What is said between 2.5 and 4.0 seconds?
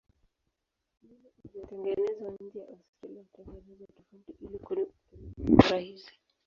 ya Australia hutengenezwa